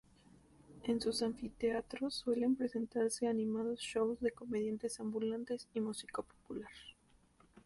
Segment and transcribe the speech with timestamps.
[0.85, 6.71] En sus anfiteatros suelen presentarse animados shows de comediantes ambulantes y música popular.